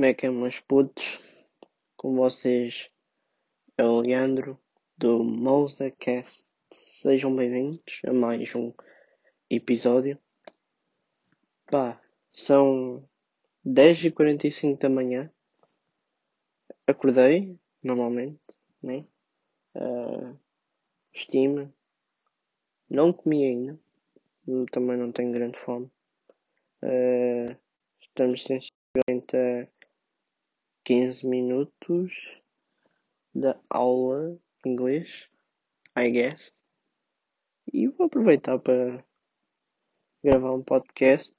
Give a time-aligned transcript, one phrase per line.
[0.00, 1.20] Como é que é, meus putos?
[1.94, 2.90] Com vocês
[3.76, 4.58] é o Leandro
[4.96, 6.54] do MousaCast.
[6.72, 8.72] Sejam bem-vindos a mais um
[9.50, 10.18] episódio.
[11.66, 12.00] Pá,
[12.30, 13.06] são
[13.66, 15.30] 10h45 da manhã.
[16.86, 18.40] Acordei, normalmente,
[18.82, 19.04] né?
[19.74, 20.34] Uh,
[21.12, 21.70] Estima.
[22.88, 23.78] Não comi ainda.
[24.72, 25.90] Também não tenho grande fome.
[26.82, 27.54] Uh,
[28.00, 29.79] estamos sensivelmente a
[30.84, 32.40] 15 minutos
[33.34, 35.28] da aula de inglês,
[35.96, 36.52] I guess.
[37.72, 39.04] E vou aproveitar para
[40.22, 41.32] gravar um podcast.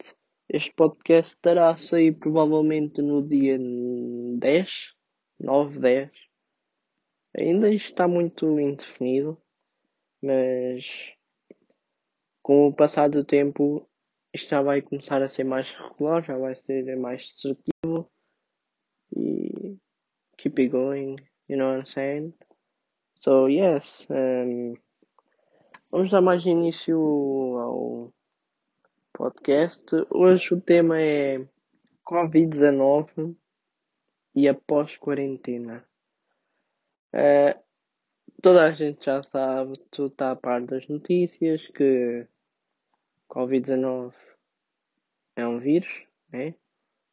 [0.48, 4.94] Este podcast estará a sair provavelmente no dia 10,
[5.40, 6.12] 9, 10.
[7.36, 9.42] Ainda está muito indefinido,
[10.22, 11.14] mas
[12.42, 13.88] com o passar do tempo
[14.34, 18.10] isto já vai começar a ser mais regular, já vai ser mais assertivo
[19.16, 19.78] e
[20.38, 22.34] keep it going, you know what I'm saying?
[23.20, 24.76] So yes, um,
[25.92, 26.98] vamos dar mais início
[27.60, 28.14] ao
[29.14, 29.84] podcast.
[30.10, 31.46] Hoje o tema é
[32.08, 33.36] Covid-19
[34.34, 35.86] e após quarentena.
[37.14, 37.62] Uh,
[38.42, 42.26] toda a gente já sabe, tu está a par das notícias que
[43.30, 44.14] Covid-19
[45.36, 46.56] é um vírus, né?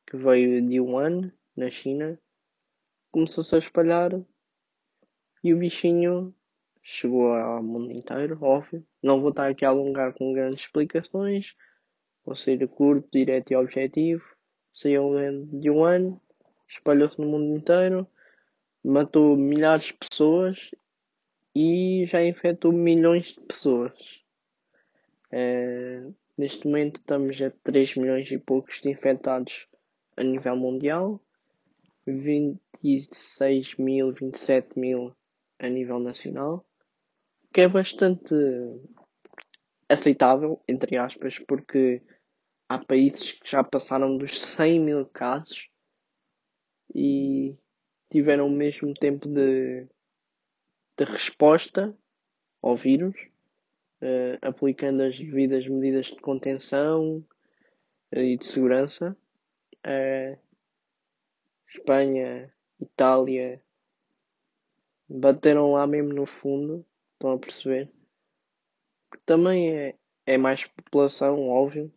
[0.07, 2.19] Que veio de Wuhan, na China,
[3.11, 4.13] começou-se a espalhar
[5.43, 6.33] e o bichinho
[6.83, 8.87] chegou ao mundo inteiro, óbvio.
[9.03, 11.55] Não vou estar aqui a alongar com grandes explicações,
[12.25, 14.25] vou ser curto, direto e objetivo.
[14.73, 15.11] Saiu
[15.47, 16.21] de Wuhan,
[16.69, 18.07] espalhou-se no mundo inteiro,
[18.85, 20.71] matou milhares de pessoas
[21.55, 23.99] e já infectou milhões de pessoas.
[25.33, 29.67] Uh, neste momento estamos a 3 milhões e poucos de infectados
[30.17, 31.21] a nível mundial,
[32.13, 35.15] 26 mil, 27 mil
[35.59, 36.65] a nível nacional,
[37.53, 38.35] que é bastante
[39.89, 42.03] aceitável, entre aspas, porque
[42.69, 45.69] há países que já passaram dos 100 mil casos
[46.95, 47.57] e
[48.11, 49.87] tiveram o mesmo tempo de,
[50.97, 51.97] de resposta
[52.63, 53.15] ao vírus
[54.03, 57.25] uh, aplicando as devidas medidas de contenção
[58.15, 59.17] uh, e de segurança.
[59.87, 60.39] Uh,
[61.69, 63.63] Espanha, Itália
[65.09, 66.85] bateram lá mesmo no fundo,
[67.15, 67.91] estão a perceber?
[69.25, 71.93] Também é, é mais população, óbvio.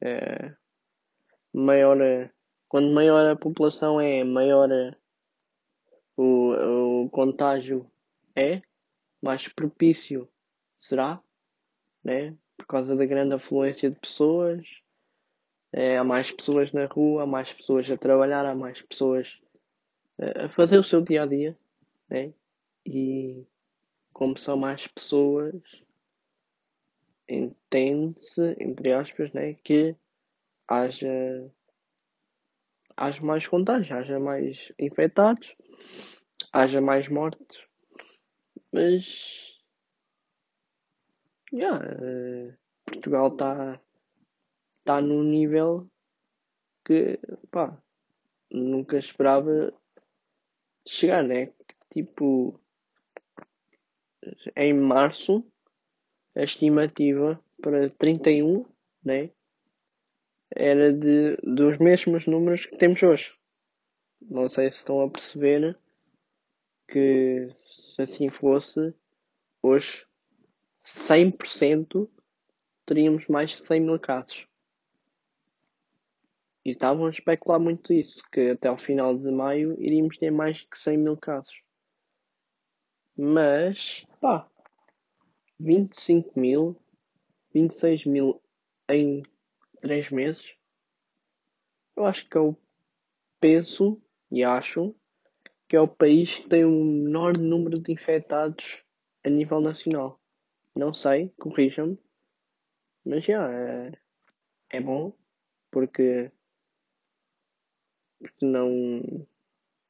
[0.00, 0.54] É,
[1.52, 1.98] maior,
[2.68, 4.68] quando maior a população é, maior
[6.16, 7.90] o, o contágio
[8.34, 8.62] é,
[9.22, 10.28] mais propício
[10.76, 11.22] será,
[12.02, 12.36] né?
[12.56, 14.66] Por causa da grande afluência de pessoas.
[15.72, 19.38] É, há mais pessoas na rua, há mais pessoas a trabalhar, há mais pessoas
[20.18, 21.56] é, a fazer o seu dia a dia,
[22.08, 22.32] né?
[22.84, 23.44] E
[24.12, 25.54] como são mais pessoas,
[27.28, 29.94] entende-se, entre aspas, né, que
[30.66, 31.50] haja,
[32.96, 35.54] haja mais contágios, haja mais infectados,
[36.52, 37.58] haja mais mortes.
[38.72, 39.56] Mas
[41.52, 42.52] Yeah, uh,
[42.84, 43.80] Portugal está
[44.86, 45.90] tá num nível
[46.84, 47.18] que
[47.50, 47.76] pá,
[48.50, 49.74] nunca esperava
[50.86, 51.52] chegar, né?
[51.90, 52.58] Tipo,
[54.54, 55.44] em março,
[56.36, 58.64] a estimativa para 31,
[59.04, 59.30] né?
[60.54, 63.34] Era de, dos mesmos números que temos hoje.
[64.20, 65.76] Não sei se estão a perceber
[66.88, 68.94] que se assim fosse,
[69.60, 70.06] hoje
[70.84, 72.08] 100%
[72.86, 74.46] teríamos mais de 100 mil casos.
[76.66, 80.56] E estavam a especular muito isso, que até ao final de maio iríamos ter mais
[80.56, 81.54] de 100 mil casos.
[83.16, 84.50] Mas, pá,
[85.60, 86.76] 25 mil,
[87.54, 88.42] 26 mil
[88.88, 89.22] em
[89.80, 90.44] 3 meses,
[91.94, 92.56] eu acho que é o
[93.38, 94.92] penso e acho
[95.68, 98.82] que é o país que tem o menor número de infectados
[99.22, 100.20] a nível nacional.
[100.74, 101.96] Não sei, corrijam-me.
[103.04, 103.92] Mas já, é,
[104.68, 105.16] é bom
[105.70, 106.32] porque,
[108.26, 109.26] porque não,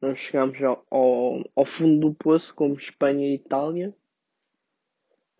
[0.00, 3.94] não chegamos ao, ao, ao fundo do poço como Espanha e Itália.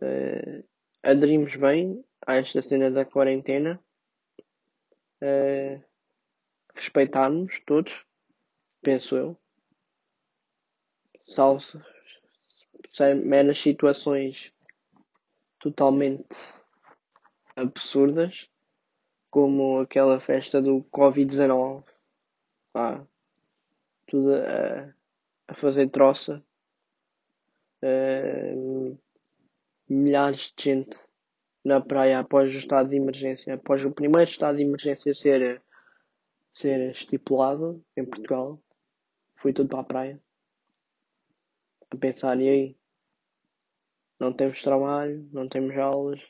[0.01, 0.65] Uh,
[1.03, 3.79] aderimos bem a esta cena da quarentena.
[5.21, 5.83] Uh,
[6.75, 7.93] respeitarmos todos,
[8.83, 9.37] penso eu.
[11.27, 11.61] Salvo
[13.25, 14.51] meras situações
[15.59, 16.35] totalmente
[17.55, 18.49] absurdas,
[19.31, 21.85] como aquela festa do Covid-19
[22.77, 23.03] pá,
[24.07, 24.95] tudo a,
[25.49, 26.45] a fazer troça.
[27.83, 28.99] Uh,
[29.89, 30.99] milhares de gente
[31.65, 35.63] na praia após o estado de emergência, após o primeiro estado de emergência ser,
[36.53, 38.61] ser estipulado em Portugal.
[39.37, 40.21] Fui tudo para a praia.
[41.91, 42.77] A pensar, e aí?
[44.21, 46.21] Não temos trabalho, não temos aulas.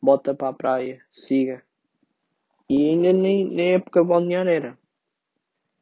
[0.00, 1.64] Bota para a praia, siga.
[2.68, 4.83] E ainda nem, nem época balnear era.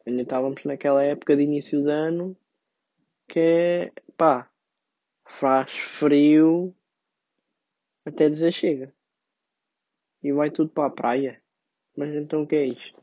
[0.06, 2.36] Ainda estávamos naquela época de início de ano
[3.28, 4.50] que é, pá,
[5.24, 6.74] faz frio
[8.04, 8.94] até dizer chega.
[10.22, 11.42] E vai tudo para a praia.
[11.96, 13.02] Mas então o que é isto?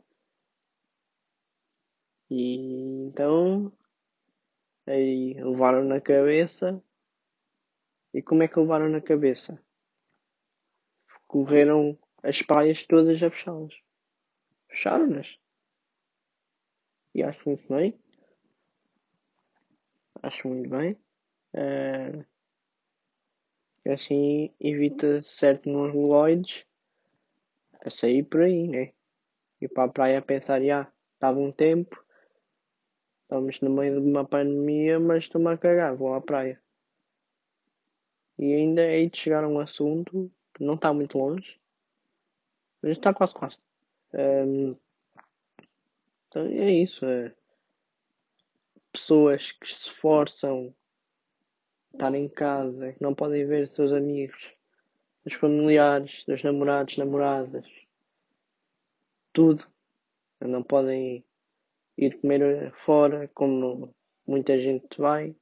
[2.30, 3.72] E então
[4.86, 6.82] aí levaram na cabeça.
[8.14, 9.62] E como é que levaram na cabeça?
[11.28, 13.74] Correram as praias todas a fechá-las.
[14.68, 15.40] Fecharam-nas.
[17.20, 18.00] E acho muito bem.
[20.24, 20.94] Acho muito bem.
[21.54, 22.26] Uh,
[23.92, 26.66] assim evita certos mongoloides
[27.82, 28.94] a sair por aí, né?
[29.60, 32.02] E para a praia pensar, já, estava um tempo,
[33.24, 36.62] estamos no meio de uma pandemia, mas estou-me a cagar, vou à praia.
[38.38, 41.60] E ainda aí de chegar a um assunto que não está muito longe,
[42.82, 43.58] mas está quase quase.
[44.14, 44.78] Um,
[46.30, 47.06] então é isso.
[47.06, 47.34] É.
[48.92, 50.74] Pessoas que se esforçam
[51.92, 54.38] estar em casa, que não podem ver seus amigos,
[55.26, 57.66] os familiares, os namorados, namoradas,
[59.34, 59.66] tudo.
[60.40, 61.26] Não podem
[61.98, 63.94] ir comer fora como
[64.26, 65.36] muita gente vai.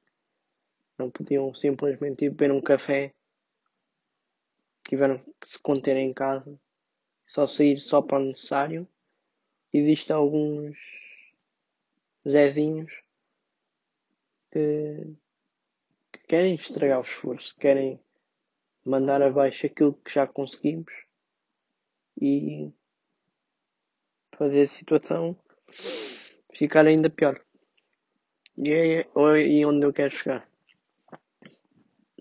[0.98, 3.14] Não podiam simplesmente ir beber um café.
[4.88, 6.58] Tiveram que se conter em casa.
[7.24, 8.88] Só sair só para o necessário.
[9.72, 10.76] Existem alguns
[12.26, 12.92] Zezinhos
[14.50, 15.16] que
[16.26, 18.00] querem estragar o esforço, querem
[18.84, 20.92] mandar abaixo aquilo que já conseguimos
[22.20, 22.72] e
[24.36, 25.38] fazer a situação
[26.54, 27.40] ficar ainda pior.
[28.56, 30.48] E é aí onde eu quero chegar.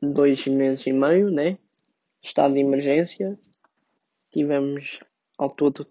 [0.01, 1.57] Dois meses e meio, né?
[2.21, 3.39] Estado de emergência.
[4.31, 4.99] Tivemos
[5.37, 5.87] ao todo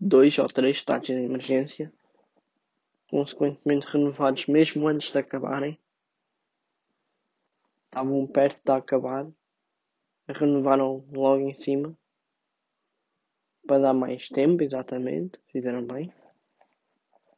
[0.00, 1.92] dois ou três estados de emergência,
[3.10, 5.78] consequentemente renovados mesmo antes de acabarem
[7.88, 9.26] estavam perto de acabar,
[10.28, 11.96] renovaram logo em cima
[13.66, 16.12] para dar mais tempo, exatamente, fizeram bem.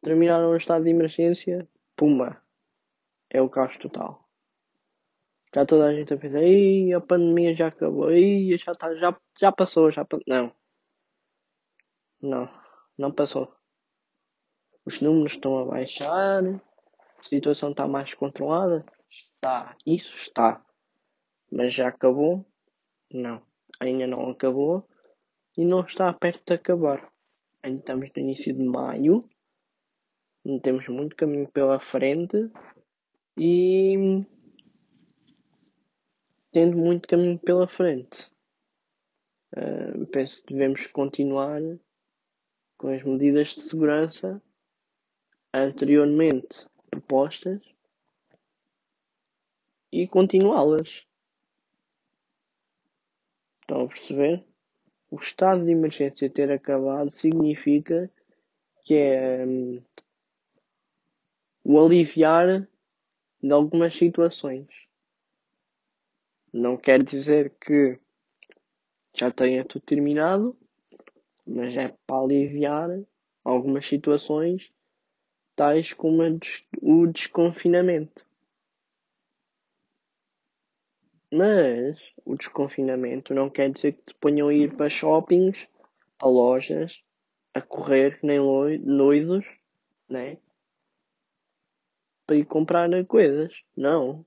[0.02, 2.40] Terminaram o estado de emergência, pumba,
[3.28, 4.28] é o caos total.
[5.54, 6.38] Já toda a gente a pensar,
[6.96, 8.10] a pandemia já acabou,
[8.64, 10.52] já, tá, já, já passou, já Não.
[12.22, 12.48] Não,
[12.98, 13.54] não passou.
[14.84, 18.84] Os números estão a baixar, a situação está mais controlada.
[19.10, 20.64] Está, isso está.
[21.50, 22.44] Mas já acabou?
[23.12, 23.42] Não.
[23.80, 24.86] Ainda não acabou
[25.56, 27.10] e não está perto de acabar.
[27.62, 29.28] Ainda estamos no início de maio.
[30.44, 32.50] Não temos muito caminho pela frente
[33.38, 34.24] e
[36.52, 38.30] tendo muito caminho pela frente.
[39.56, 41.60] Uh, penso que devemos continuar
[42.80, 44.42] com as medidas de segurança
[45.52, 47.60] anteriormente propostas
[49.92, 51.06] e continuá-las.
[53.60, 54.46] Estão a perceber?
[55.10, 58.10] O estado de emergência ter acabado significa
[58.82, 59.84] que é um,
[61.62, 62.66] o aliviar
[63.42, 64.68] de algumas situações.
[66.50, 68.00] Não quer dizer que
[69.14, 70.56] já tenha tudo terminado,
[71.50, 72.88] mas é para aliviar
[73.44, 74.72] algumas situações,
[75.56, 76.22] tais como
[76.80, 78.24] o desconfinamento.
[81.32, 85.68] Mas o desconfinamento não quer dizer que te ponham a ir para shoppings,
[86.18, 87.02] a lojas,
[87.54, 89.44] a correr nem loidos,
[90.08, 90.38] né?
[92.26, 93.52] Para ir comprar coisas.
[93.76, 94.24] Não.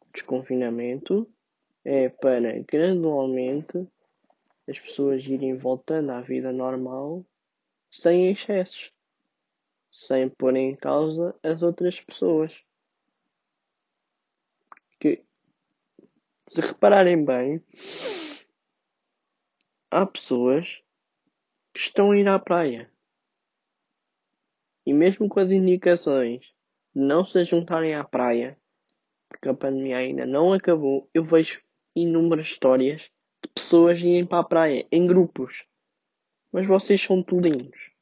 [0.00, 1.28] O desconfinamento
[1.84, 3.86] é para gradualmente
[4.68, 7.24] as pessoas irem voltando à vida normal
[7.90, 8.92] sem excessos,
[9.90, 12.52] sem pôr em causa as outras pessoas.
[14.98, 15.22] Que
[16.48, 17.62] se repararem bem,
[19.90, 20.82] há pessoas
[21.74, 22.90] que estão a ir à praia.
[24.86, 26.40] E mesmo com as indicações
[26.94, 28.58] de não se juntarem à praia,
[29.28, 31.62] porque a pandemia ainda não acabou, eu vejo
[31.94, 33.10] inúmeras histórias
[33.48, 35.64] pessoas irem para a praia em grupos.
[36.52, 37.92] Mas vocês são tolinhos.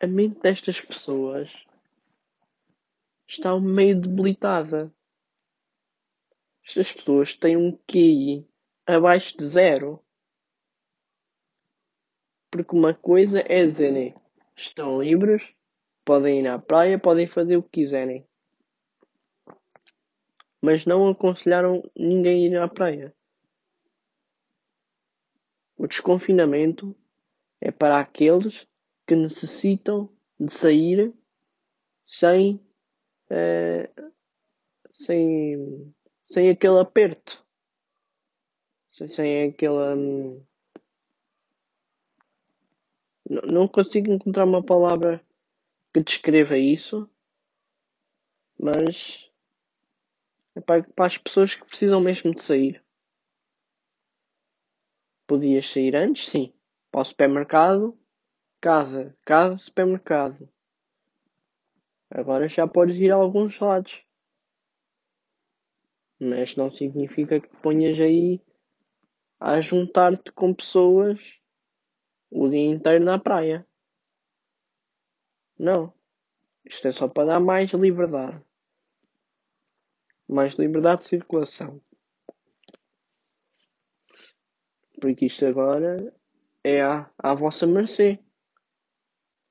[0.00, 1.50] a mente destas pessoas
[3.26, 4.92] está meio debilitada.
[6.64, 8.46] Estas pessoas têm um QI
[8.86, 10.00] abaixo de zero.
[12.50, 14.14] Porque uma coisa é dizerem
[14.56, 15.42] estão livres,
[16.04, 18.27] podem ir à praia, podem fazer o que quiserem.
[20.60, 23.14] Mas não aconselharam ninguém a ir à praia.
[25.76, 26.96] O desconfinamento
[27.60, 28.66] é para aqueles
[29.06, 31.14] que necessitam de sair
[32.06, 32.60] sem,
[33.30, 33.88] eh,
[34.90, 35.94] sem,
[36.30, 37.44] sem aquele aperto,
[38.90, 39.94] sem, sem aquela.
[39.94, 40.42] Hum,
[43.28, 45.22] não consigo encontrar uma palavra
[45.92, 47.08] que descreva isso,
[48.58, 49.27] mas
[50.58, 52.84] é para, para as pessoas que precisam mesmo de sair.
[55.26, 56.52] Podias sair antes, sim.
[56.90, 57.98] Para o supermercado,
[58.60, 60.48] casa, casa, supermercado.
[62.10, 64.02] Agora já podes ir a alguns lados.
[66.20, 68.42] Mas não significa que ponhas aí
[69.38, 71.20] a juntar-te com pessoas
[72.30, 73.64] o dia inteiro na praia.
[75.56, 75.92] Não.
[76.64, 78.47] Isto é só para dar mais liberdade.
[80.28, 81.80] Mais liberdade de circulação.
[85.00, 86.12] Porque isto agora
[86.62, 88.18] é à, à vossa mercê.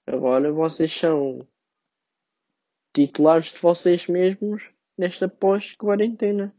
[0.06, 1.48] Agora vocês são
[2.94, 4.64] titulares de vocês mesmos
[4.98, 6.56] nesta pós-quarentena.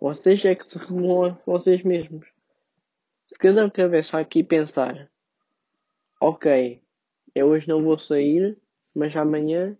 [0.00, 2.26] Vocês é que se regulam a vocês mesmos.
[3.26, 5.10] Se cada um cabeça aqui pensar,
[6.20, 6.82] ok,
[7.34, 8.58] eu hoje não vou sair,
[8.94, 9.76] mas amanhã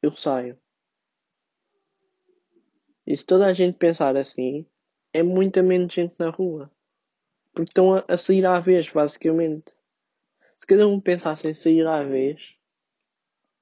[0.00, 0.58] eu saio.
[3.08, 4.66] E se toda a gente pensar assim,
[5.14, 6.70] é muita menos gente na rua.
[7.54, 9.74] Porque estão a, a sair à vez, basicamente.
[10.58, 12.54] Se cada um pensasse em sair à vez,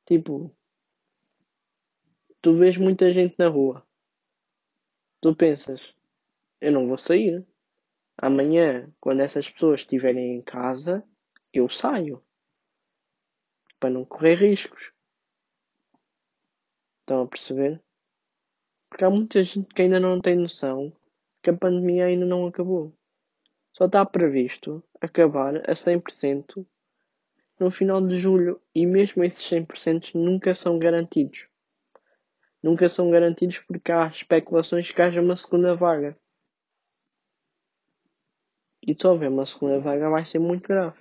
[0.04, 0.52] tipo,
[2.42, 3.86] tu vês muita gente na rua.
[5.20, 5.80] Tu pensas,
[6.60, 7.46] eu não vou sair.
[8.18, 11.08] Amanhã, quando essas pessoas estiverem em casa,
[11.52, 12.20] eu saio.
[13.78, 14.92] Para não correr riscos.
[17.02, 17.85] Estão a perceber?
[18.88, 20.92] Porque há muita gente que ainda não tem noção
[21.42, 22.92] que a pandemia ainda não acabou.
[23.72, 26.66] Só está previsto acabar a 100%
[27.58, 31.48] no final de julho e mesmo esses 100% nunca são garantidos
[32.66, 36.18] nunca são garantidos porque há especulações que haja uma segunda vaga.
[38.82, 40.98] E se houver uma segunda vaga vai ser muito grave.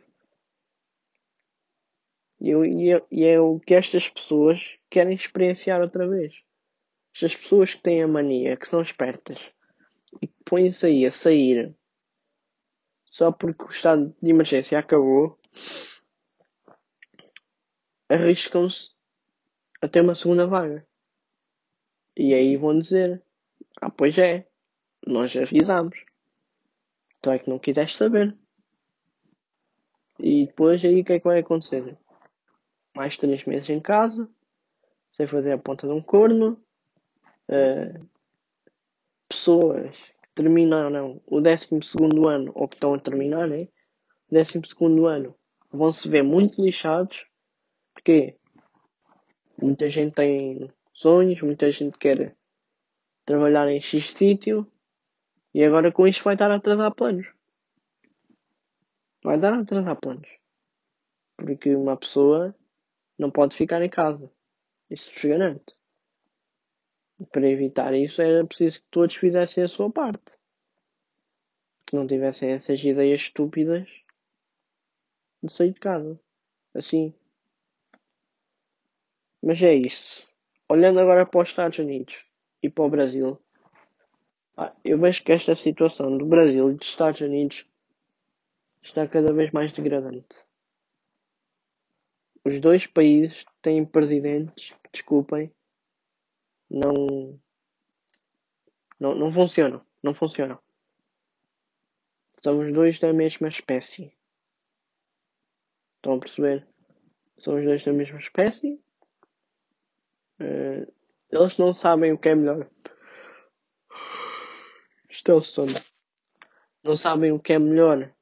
[2.40, 6.36] E, eu, e, eu, e é o que estas pessoas querem experienciar outra vez.
[7.16, 9.40] Estas pessoas que têm a mania, que são espertas
[10.22, 11.74] e que põem-se aí a sair
[13.06, 15.40] só porque o estado de emergência acabou,
[18.10, 18.90] arriscam-se
[19.82, 20.86] a ter uma segunda vaga.
[22.18, 23.24] E aí vão dizer:
[23.80, 24.46] Ah, pois é,
[25.08, 25.98] nós avisámos.
[27.22, 28.38] Tu é que não quiseste saber.
[30.20, 31.98] E depois aí o que é que vai acontecer?
[32.94, 34.30] Mais três meses em casa,
[35.14, 36.62] sem fazer a ponta de um corno.
[39.28, 41.68] Pessoas que terminaram o 12
[42.28, 43.68] ano, ou que estão a terminar, né?
[44.30, 44.60] O 12
[45.06, 45.36] ano,
[45.72, 47.26] vão se ver muito lixados.
[47.94, 48.38] Porque
[49.62, 52.36] muita gente tem sonhos, muita gente quer
[53.26, 54.72] trabalhar em X sítio
[55.54, 57.28] e agora com isto vai dar a atrasar planos.
[59.24, 60.30] Vai dar a atrasar planos.
[61.38, 62.56] Porque uma pessoa
[63.18, 64.32] não pode ficar em casa.
[64.90, 65.75] Isso vos garanto.
[67.32, 70.38] Para evitar isso era preciso que todos fizessem a sua parte.
[71.86, 73.88] Que não tivessem essas ideias estúpidas
[75.42, 76.20] de sair de casa.
[76.74, 77.14] Assim.
[79.42, 80.28] Mas é isso.
[80.68, 82.26] Olhando agora para os Estados Unidos
[82.62, 83.40] e para o Brasil,
[84.58, 87.66] ah, eu vejo que esta situação do Brasil e dos Estados Unidos
[88.82, 90.36] está cada vez mais degradante.
[92.44, 95.52] Os dois países têm presidentes desculpem,
[96.76, 97.40] não,
[99.00, 99.86] não, não funcionam.
[100.04, 100.60] Não funcionam.
[102.44, 104.16] São os dois da mesma espécie.
[105.96, 106.68] Estão a perceber?
[107.40, 108.80] São os dois da mesma espécie
[110.40, 110.92] Uh,
[111.32, 112.70] eles não sabem o que é melhor.
[115.10, 115.74] Isto é sono.
[116.84, 118.14] Não sabem o que é melhor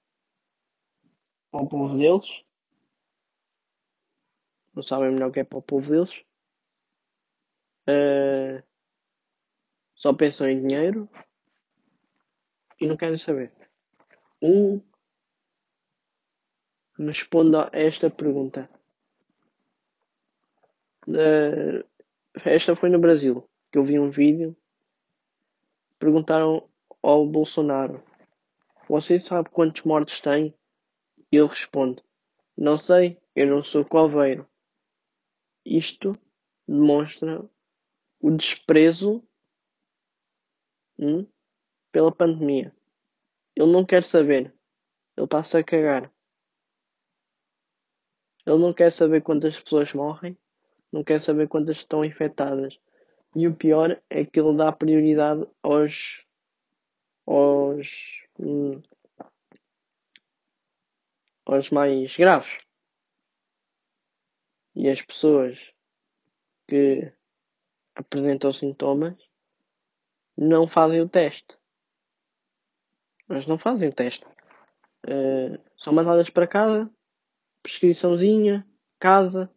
[1.51, 2.45] para o povo deles.
[4.73, 6.23] Não sabem melhor o que é para o povo deles.
[7.87, 8.63] Uh,
[9.95, 11.09] só pensam em dinheiro
[12.79, 13.51] e não querem saber.
[14.41, 14.81] Um
[16.97, 18.69] responda a esta pergunta.
[21.07, 21.85] Uh,
[22.45, 24.55] esta foi no Brasil, que eu vi um vídeo.
[25.99, 26.69] Perguntaram
[27.01, 28.03] ao Bolsonaro:
[28.87, 30.53] Você sabe quantos mortos tem?
[31.31, 32.03] E ele responde:
[32.57, 34.47] Não sei, eu não sou coveiro.
[35.65, 36.17] Isto
[36.67, 37.49] demonstra
[38.23, 39.21] o desprezo
[40.97, 41.27] hum,
[41.91, 42.73] pela pandemia.
[43.53, 44.53] Ele não quer saber.
[45.17, 46.09] Ele está-se a cagar.
[48.45, 50.37] Ele não quer saber quantas pessoas morrem,
[50.89, 52.79] não quer saber quantas estão infectadas.
[53.35, 56.25] E o pior é que ele dá prioridade aos.
[57.27, 57.89] aos.
[58.39, 58.81] Hum,
[61.45, 62.57] aos mais graves.
[64.75, 65.59] E as pessoas
[66.67, 67.13] que
[67.95, 69.15] apresentam sintomas
[70.37, 71.57] não fazem o teste.
[73.27, 74.25] Mas não fazem o teste.
[75.05, 76.89] Uh, são mandadas para casa,
[77.61, 78.67] prescriçãozinha,
[78.99, 79.49] casa,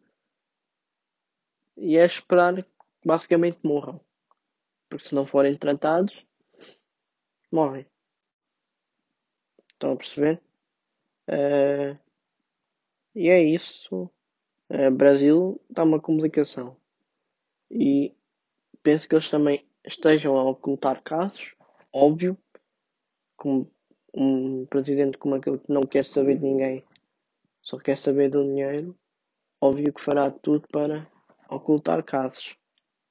[1.77, 2.71] e é esperar que
[3.05, 4.01] basicamente morram.
[4.89, 6.27] Porque se não forem tratados,
[7.51, 7.87] morrem.
[9.73, 10.41] Estão a perceber?
[11.29, 11.99] Uh,
[13.15, 14.11] e é isso.
[14.71, 16.77] Uh, Brasil está uma complicação.
[17.71, 18.17] E
[18.87, 21.57] penso que eles também estejam a ocultar casos,
[21.93, 22.39] óbvio,
[23.37, 23.69] como
[24.15, 26.85] um presidente como aquele que não quer saber de ninguém,
[27.61, 28.97] só quer saber do dinheiro,
[29.61, 31.05] óbvio que fará tudo para
[31.51, 32.57] ocultar casos,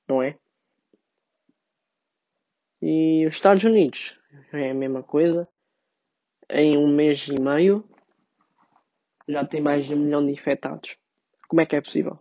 [0.08, 0.40] não é?
[2.82, 4.18] E os Estados Unidos
[4.54, 5.46] é a mesma coisa.
[6.50, 7.84] Em um mês e meio
[9.28, 10.96] já tem mais de um milhão de infectados.
[11.50, 12.18] Como é que é possível?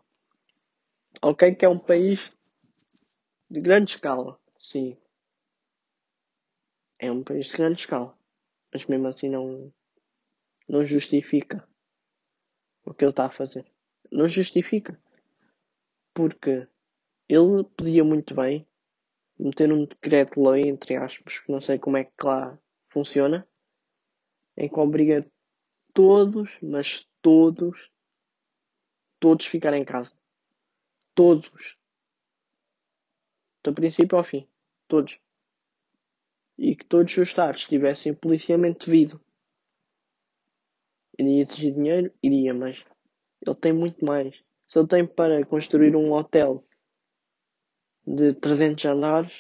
[1.23, 2.34] Ok, que é um país
[3.51, 4.97] de grande escala, sim.
[6.99, 8.17] É um país de grande escala.
[8.73, 9.73] Mas mesmo assim não,
[10.69, 11.67] não justifica
[12.85, 13.65] o que ele está a fazer.
[14.11, 14.99] Não justifica.
[16.13, 16.67] Porque
[17.28, 18.67] ele podia muito bem
[19.39, 23.47] meter um decreto-lei, entre aspas, que não sei como é que lá funciona,
[24.57, 25.26] em que obriga
[25.93, 27.91] todos, mas todos,
[29.19, 30.17] todos ficarem em casa.
[31.15, 31.76] Todos.
[33.65, 34.47] Do princípio ao fim.
[34.87, 35.19] Todos.
[36.59, 39.21] E que todos os Estados tivessem policiamento devido.
[41.19, 42.13] Iria exigir dinheiro?
[42.23, 42.85] Iria, mas
[43.45, 44.35] ele tem muito mais.
[44.67, 46.65] Se ele tem para construir um hotel
[48.07, 49.33] de 300 andares,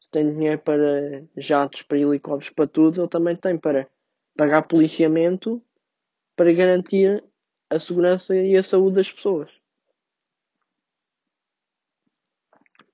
[0.00, 3.90] se tem dinheiro para jatos, para helicópteros, para tudo, ele também tem para
[4.36, 5.62] pagar policiamento
[6.36, 7.22] para garantir
[7.68, 9.50] a segurança e a saúde das pessoas.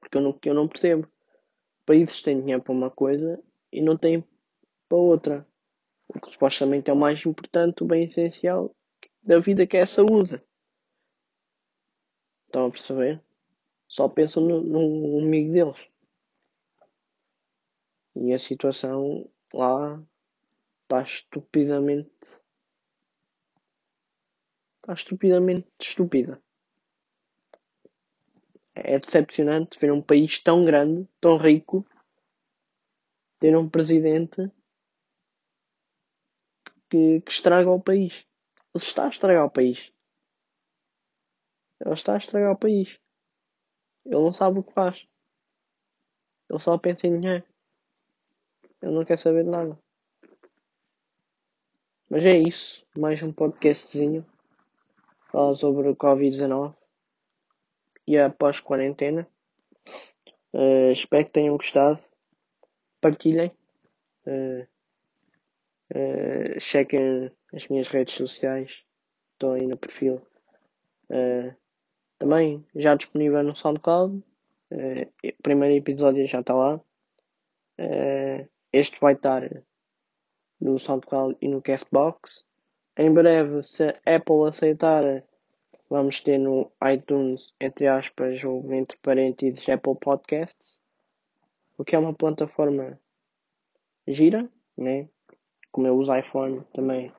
[0.08, 1.06] Porque eu não, eu não percebo.
[1.84, 4.24] Países têm dinheiro para uma coisa e não têm
[4.88, 5.46] para outra.
[6.08, 8.74] O que supostamente é o mais importante, o bem essencial
[9.22, 10.42] da vida, que é a saúde.
[12.46, 13.22] Estão a perceber?
[13.86, 15.76] Só pensam no, no amigo deles.
[18.16, 20.02] E a situação lá
[20.82, 22.10] está estupidamente.
[24.80, 26.42] Está estupidamente estúpida.
[28.84, 31.84] É decepcionante ver um país tão grande, tão rico,
[33.38, 34.50] ter um presidente
[36.88, 38.12] que, que estraga o país.
[38.74, 39.90] Ele está a estragar o país.
[41.80, 42.98] Ele está a estragar o país.
[44.04, 45.06] Ele não sabe o que faz.
[46.48, 47.44] Ele só pensa em dinheiro.
[48.80, 49.78] Ele não quer saber de nada.
[52.08, 52.86] Mas é isso.
[52.96, 54.24] Mais um podcastzinho.
[55.30, 56.77] Fala sobre o Covid-19
[58.08, 59.28] e a pós-quarentena.
[60.54, 61.98] Uh, espero que tenham gostado.
[63.02, 63.52] Partilhem.
[64.26, 64.66] Uh,
[65.94, 68.82] uh, chequem as minhas redes sociais.
[69.34, 70.22] Estou aí no perfil.
[72.18, 74.24] também já disponível no SoundCloud.
[74.72, 76.80] o primeiro episódio já está lá.
[78.72, 79.42] este vai estar
[80.60, 82.48] no SoundCloud e no Castbox.
[82.96, 85.22] Em breve, se a Apple aceitar
[85.88, 90.80] vamos ter no iTunes, entre aspas, ou entre parênteses, Apple Podcasts,
[91.76, 92.98] o que é uma plataforma
[94.06, 95.08] gira, né?
[95.70, 97.12] Como eu uso iPhone também,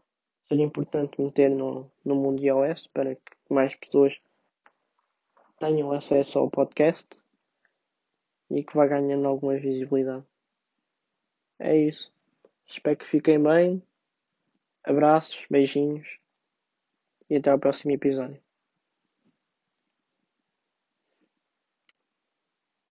[0.47, 4.19] seria importante meter no, no mundo iOS para que mais pessoas
[5.59, 7.07] tenham acesso ao podcast
[8.49, 10.25] e que vá ganhando alguma visibilidade.
[11.59, 12.11] É isso.
[12.67, 13.83] Espero que fiquem bem.
[14.83, 16.07] Abraços, beijinhos
[17.29, 18.48] e até ao próximo episódio.